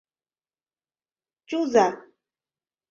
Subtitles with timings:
[1.47, 1.87] Чуза!